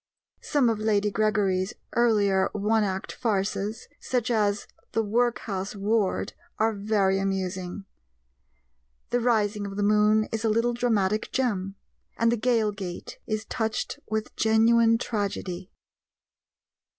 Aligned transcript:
Some 0.41 0.67
of 0.67 0.79
Lady 0.79 1.11
Gregory's 1.11 1.75
earlier 1.93 2.49
one 2.53 2.83
act 2.83 3.11
farces, 3.11 3.87
such 3.99 4.31
as 4.31 4.65
The 4.93 5.03
Workhouse 5.03 5.75
Ward, 5.75 6.33
are 6.57 6.73
very 6.73 7.19
amusing; 7.19 7.85
The 9.11 9.19
Rising 9.19 9.67
of 9.67 9.75
the 9.77 9.83
Moon 9.83 10.23
is 10.31 10.43
a 10.43 10.49
little 10.49 10.73
dramatic 10.73 11.31
gem, 11.31 11.75
and 12.17 12.31
The 12.31 12.37
Gaol 12.37 12.71
Gate 12.71 13.19
is 13.27 13.45
touched 13.45 13.99
with 14.09 14.35
genuine 14.35 14.97
tragedy. 14.97 15.69